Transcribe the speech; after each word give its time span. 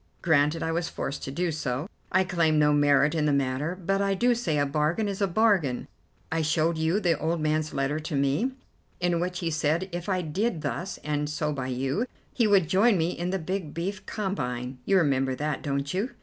Granted 0.23 0.63
I 0.63 0.71
was 0.71 0.89
forced 0.89 1.23
to 1.25 1.31
do 1.31 1.51
so. 1.51 1.87
I 2.11 2.23
claim 2.23 2.57
no 2.57 2.73
merit 2.73 3.13
in 3.13 3.27
the 3.27 3.31
matter, 3.31 3.75
but 3.79 4.01
I 4.01 4.15
do 4.15 4.33
say 4.33 4.57
a 4.57 4.65
bargain 4.65 5.07
is 5.07 5.21
a 5.21 5.27
bargain. 5.27 5.87
I 6.31 6.41
showed 6.41 6.75
you 6.75 6.99
the 6.99 7.19
old 7.19 7.39
man's 7.39 7.71
letter 7.71 7.99
to 7.99 8.15
me, 8.15 8.51
in 8.99 9.19
which 9.19 9.41
he 9.41 9.51
said 9.51 9.89
if 9.91 10.09
I 10.09 10.23
did 10.23 10.63
thus 10.63 10.97
and 11.03 11.29
so 11.29 11.53
by 11.53 11.67
you, 11.67 12.07
he 12.33 12.47
would 12.47 12.67
join 12.67 12.97
me 12.97 13.11
in 13.11 13.29
the 13.29 13.37
big 13.37 13.75
beef 13.75 14.03
combine. 14.07 14.79
You 14.85 14.97
remember 14.97 15.35
that, 15.35 15.61
don't 15.61 15.93
you?" 15.93 16.09